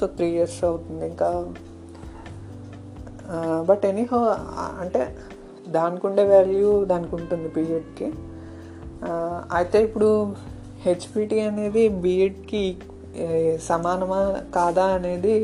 సో 0.00 0.06
త్రీ 0.06 0.28
ఇయర్స్ 0.30 0.64
అవుతుంది. 0.64 1.06
ఇంకా 1.06 1.28
బట్ 3.68 3.86
ఎనీహో 3.86 4.20
అంటే 4.82 5.00
దానికి 5.76 6.04
ఉండే 6.06 6.24
వాల్యూ 6.24 6.70
దానికి 6.84 7.14
ఉంటుంది 7.18 7.48
బీఎడ్కి 7.56 8.08
అయితే 9.52 9.78
ఇప్పుడు 9.82 10.10
హెచ్పిటి 10.86 11.36
అనేది 11.40 11.84
బీఎడ్కి 12.02 12.62
సమానమా 13.68 14.20
కాదా 14.54 14.86
అనేది 14.98 15.36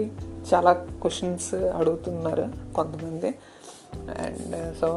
చాలా 0.50 0.72
క్వశ్చన్స్ 1.02 1.52
అడుగుతున్నారు 1.78 2.44
కొంతమంది. 2.76 3.30
అండ్ 4.24 4.54
సో 4.80 4.88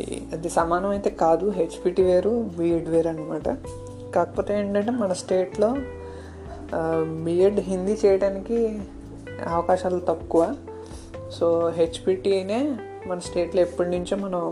uh, 0.00 0.16
అది 0.34 0.48
సమానం 0.56 0.90
అయితే 0.94 1.10
కాదు 1.22 1.46
హెచ్పిటి 1.58 2.02
వేరు 2.02 2.32
బీఎడ్ 2.56 2.88
వేరు 2.94 3.08
అనమాట 3.08 3.48
కాకపోతే 4.14 4.52
ఏంటంటే 4.60 4.92
మన 5.02 5.12
స్టేట్లో 5.22 5.70
బీఎడ్ 7.24 7.60
హిందీ 7.70 7.94
చేయడానికి 8.04 8.58
అవకాశాలు 9.48 10.00
తక్కువ. 10.10 10.42
సో 11.36 11.46
హెచ్పిటీనే 11.78 12.60
మన 13.08 13.18
స్టేట్లో 13.26 13.60
ఎప్పటి 13.60 13.90
నుంచో 13.90 14.16
మనం 14.16 14.42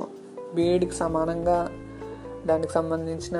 బీఈడికి 0.54 0.94
సమానంగా 0.94 1.58
దానికి 2.46 2.72
సంబంధించిన 2.72 3.38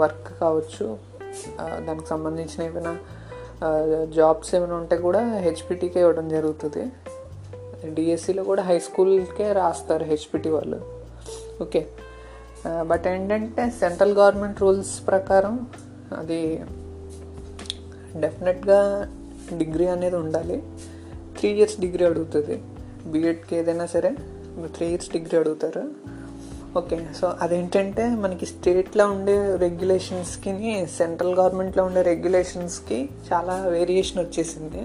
వర్క్ 0.00 0.28
కావచ్చు 0.40 0.86
దానికి 1.86 2.06
సంబంధించిన 2.06 2.60
ఏమైనా 2.68 2.92
జాబ్స్ 4.16 4.54
ఏమైనా 4.54 4.74
ఉంటే 4.74 4.96
కూడా 5.06 5.22
హెచ్పిటీకే 5.46 6.00
ఇవ్వడం 6.00 6.28
జరుగుతుంది. 6.28 6.84
డిఎస్సిలో 7.94 8.42
కూడా 8.50 8.62
హై 8.62 8.78
స్కూల్కే 8.78 9.52
రాస్తారు 9.52 10.04
హెచ్పిటి 10.04 10.48
వాళ్ళు. 10.48 10.78
ఓకే. 11.62 11.82
బట్ 12.86 13.06
ఏంటంటే 13.06 13.64
సెంట్రల్ 13.80 14.14
గవర్నమెంట్ 14.20 14.62
రూల్స్ 14.62 14.94
ప్రకారం 15.06 15.54
అది 16.18 16.40
డెఫినెట్గా 18.16 18.80
డిగ్రీ 19.58 19.86
అనేది 19.86 20.16
ఉండాలి. 20.16 20.62
త్రీ 21.38 21.48
ఇయర్స్ 21.50 21.78
డిగ్రీ 21.80 22.04
అడుగుతుంది. 22.06 22.56
బీఎడ్కి 23.06 23.56
ఏదైనా 23.56 23.86
సరే 23.86 24.10
త్రీ 24.66 24.86
ఇయర్స్ 24.86 25.10
డిగ్రీ 25.12 25.38
అడుగుతారు. 25.38 25.90
ఓకే 26.78 27.06
సో 27.20 27.32
అదేంటంటే 27.40 28.08
మనకి 28.08 28.46
స్టేట్లో 28.46 29.10
ఉండే 29.10 29.56
రెగ్యులేషన్స్కి 29.56 30.86
సెంట్రల్ 30.98 31.34
గవర్నమెంట్లో 31.34 31.84
ఉండే 31.84 32.02
రెగ్యులేషన్స్కి 32.02 33.08
చాలా 33.32 33.54
వేరియేషన్ 33.66 34.26
వచ్చేసింది. 34.26 34.82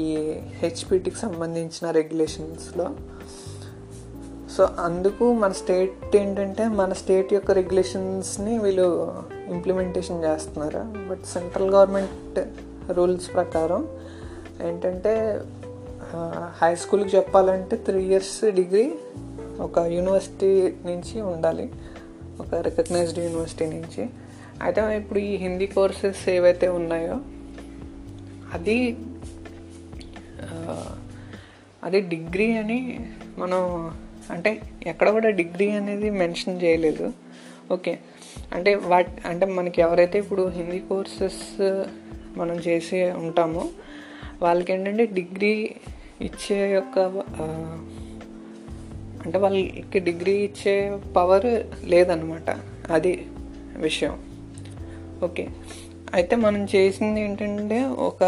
ఈ 0.00 0.32
హెచ్పిటికి 0.48 1.16
సంబంధించిన 1.16 1.90
రెగ్యులేషన్స్లో. 1.90 2.90
సో 4.56 4.68
అందుకు 4.78 5.32
మన 5.32 5.52
స్టేట్ 5.52 6.16
ఏంటంటే 6.16 6.68
మన 6.68 6.92
స్టేట్ 6.92 7.32
యొక్క 7.32 7.50
రెగ్యులేషన్స్ని 7.50 8.58
వీళ్ళు 8.58 9.14
ఇంప్లిమెంటేషన్ 9.48 10.24
చేస్తున్నారు. 10.24 11.08
బట్ 11.08 11.24
సెంట్రల్ 11.26 11.70
గవర్నమెంట్ 11.70 12.40
రూల్స్ 12.90 13.34
ప్రకారం 13.34 13.88
ఏంటంటే 14.62 15.40
హై 16.58 16.74
స్కూల్కి 16.74 17.16
చెప్పాలంటే 17.16 17.76
త్రీ 17.76 18.00
ఇయర్స్ 18.02 18.52
డిగ్రీ 18.52 18.84
ఒక 19.60 19.78
యూనివర్సిటీ 19.78 20.50
నుంచి 20.86 21.20
ఉండాలి. 21.20 21.66
ఒక 22.40 22.54
రికగ్నైజ్డ్ 22.54 23.18
యూనివర్సిటీ 23.18 23.66
నుంచి. 23.66 24.02
అయితే 24.62 24.96
ఇప్పుడు 24.96 25.18
ఈ 25.18 25.36
హిందీ 25.36 25.66
కోర్సెస్ 25.66 26.28
ఏవైతే 26.28 26.68
ఉన్నాయో 26.68 27.16
అది 28.54 28.76
అది 31.84 32.00
డిగ్రీ 32.00 32.56
అని 32.56 32.80
మనం 33.38 33.62
అంటే 34.30 34.62
ఎక్కడ 34.86 35.08
కూడా 35.10 35.28
డిగ్రీ 35.30 35.70
అనేది 35.70 36.10
మెన్షన్ 36.10 36.62
చేయలేదు. 36.62 37.12
ఓకే 37.72 37.98
అంటే 38.52 38.74
వాట్ 38.74 39.12
అంటే 39.26 39.46
మనకి 39.46 39.80
ఎవరైతే 39.82 40.18
ఇప్పుడు 40.18 40.48
హిందీ 40.48 40.78
కోర్సెస్ 40.78 41.42
మనం 42.38 42.56
చేసి 42.56 43.04
ఉంటామో 43.10 43.68
వాళ్ళకి 44.42 44.72
ఏంటంటే 44.72 45.06
డిగ్రీ 45.06 45.74
ఇచ్చే 46.22 46.72
యొక్క 46.72 46.98
అంటే 49.24 49.38
వాళ్ళకి 49.38 49.98
డిగ్రీ 49.98 50.32
ఇచ్చే 50.32 50.74
పవర్ 51.16 51.46
లేదనమాట 51.84 52.50
అది 52.90 53.26
విషయం. 53.76 54.14
ఓకే. 55.22 55.48
అయితే 56.14 56.36
మనం 56.36 56.64
చేసింది 56.64 57.20
ఏంటంటే 57.20 57.84
ఒక 57.84 58.20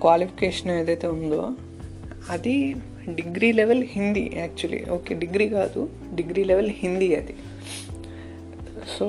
క్వాలిఫికేషన్ 0.00 0.70
ఏదైతే 0.70 1.06
ఉందో 1.06 1.50
అది 2.30 2.76
degree 3.08 3.52
level 3.52 3.84
Hindi 3.84 4.30
actually. 4.34 4.90
Okay 4.90 5.14
degree 5.14 5.48
కాదు 5.48 5.88
డిగ్రీ 6.14 6.44
లెవెల్ 6.44 6.70
హిందీ 6.70 7.14
అది. 7.14 7.34
సో 8.98 9.06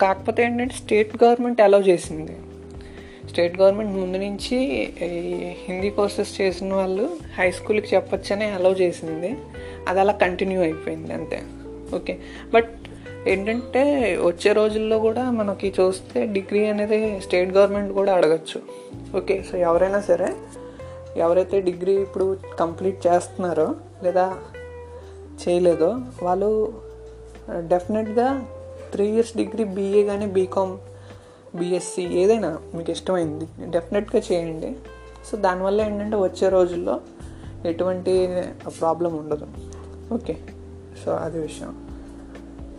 కాకపోతే 0.00 0.42
ఏంటంటే 0.42 0.74
స్టేట్ 0.74 1.24
గవర్నమెంట్ 1.24 1.60
అలౌ 1.60 1.80
చేసింది. 1.80 2.36
స్టేట్ 3.30 3.56
గవర్నమెంట్ 3.60 3.92
ముందు 3.96 4.18
నుంచి 4.18 4.56
హిందీ 5.66 5.90
కోర్సెస్ 5.90 6.32
చేసిన 6.40 6.74
వాళ్ళు 6.74 7.04
హై 7.38 7.48
స్కూల్కి 7.58 7.88
చెప్పొచ్చని 7.94 8.46
అలౌ 8.58 8.72
చేసింది. 8.82 9.30
అది 9.88 10.00
అలా 10.00 10.14
కంటిన్యూ 10.24 10.60
అయిపోయింది 10.62 11.12
అంతే. 11.12 11.38
ఓకే 11.96 12.14
బట్ 12.54 12.70
ఏంటంటే 13.28 13.82
వచ్చే 14.24 14.50
రోజుల్లో 14.52 14.98
కూడా 14.98 15.22
మనకి 15.38 15.68
చూస్తే 15.80 16.26
డిగ్రీ 16.36 16.62
అనేది 16.72 16.98
స్టేట్ 17.20 17.50
గవర్నమెంట్ 17.56 17.92
కూడా 17.92 18.12
అడగచ్చు. 18.14 18.58
ఓకే 19.16 19.36
సో 19.50 19.54
ఎవరైనా 19.58 20.00
సరే 20.00 20.28
ఎవరైతే 21.16 21.60
డిగ్రీ 21.60 21.94
ఇప్పుడు 22.06 22.26
కంప్లీట్ 22.60 22.98
చేస్తున్నారో 23.06 23.68
లేదా 24.04 24.26
చేయలేదో 25.42 25.90
వాళ్ళు 26.22 26.50
డెఫినెట్గా 27.72 28.28
త్రీ 28.92 29.06
ఇయర్స్ 29.14 29.34
డిగ్రీ 29.36 29.64
బీఏ 29.76 30.02
కానీ 30.04 30.26
బీకామ్ 30.26 30.74
బీఎస్సీ 31.54 32.02
ఏదైనా 32.02 32.58
మీకు 32.74 32.90
ఇష్టమైంది 32.90 33.48
డెఫినెట్గా 33.70 34.22
చేయండి. 34.32 34.76
సో 35.26 35.36
దానివల్ల 35.36 35.80
ఏంటంటే 35.80 36.16
వచ్చే 36.16 36.48
రోజుల్లో 36.48 37.00
ఎటువంటి 37.64 38.14
ప్రాబ్లం 38.66 39.16
ఉండదు. 39.16 39.46
ఓకే 40.14 40.38
సో 41.04 41.12
అది 41.12 41.40
విషయం. 41.40 41.90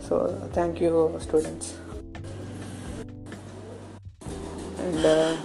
So 0.08 0.38
thank 0.54 0.82
you 0.82 1.10
students 1.22 1.70
and 4.80 5.36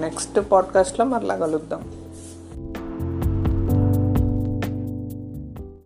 next 0.00 0.38
పాడ్కాస్ట్లో 0.52 1.04
మరలా 1.04 1.36
కలుద్దాం. 1.36 2.01